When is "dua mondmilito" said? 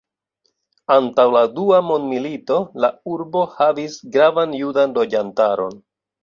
1.59-2.57